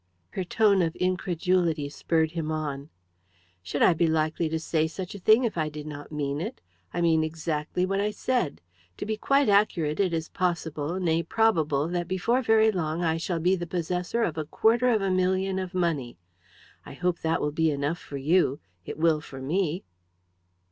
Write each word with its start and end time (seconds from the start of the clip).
Her 0.31 0.43
tone 0.43 0.81
of 0.81 0.95
incredulity 0.99 1.87
spurred 1.87 2.31
him 2.31 2.51
on. 2.51 2.89
"Should 3.61 3.83
I 3.83 3.93
be 3.93 4.07
likely 4.07 4.49
to 4.49 4.59
say 4.59 4.87
such 4.87 5.13
a 5.13 5.19
thing 5.19 5.43
if 5.43 5.59
I 5.59 5.69
did 5.69 5.85
not 5.85 6.11
mean 6.11 6.41
it? 6.41 6.59
I 6.91 7.01
mean 7.01 7.23
exactly 7.23 7.85
what 7.85 8.01
I 8.01 8.09
said. 8.09 8.61
To 8.97 9.05
be 9.05 9.15
quite 9.15 9.47
accurate, 9.47 9.99
it 9.99 10.11
is 10.11 10.27
possible, 10.27 10.99
nay, 10.99 11.21
probable, 11.21 11.87
that 11.89 12.07
before 12.07 12.41
very 12.41 12.71
long 12.71 13.03
I 13.03 13.17
shall 13.17 13.39
be 13.39 13.55
the 13.55 13.67
possessor 13.67 14.23
of 14.23 14.39
a 14.39 14.45
quarter 14.45 14.89
of 14.89 15.03
a 15.03 15.11
million 15.11 15.59
of 15.59 15.75
money. 15.75 16.17
I 16.83 16.93
hope 16.93 17.19
that 17.19 17.39
will 17.39 17.51
be 17.51 17.69
enough 17.69 17.99
for 17.99 18.17
you. 18.17 18.59
It 18.83 18.97
will 18.97 19.21
for 19.21 19.39
me." 19.39 19.83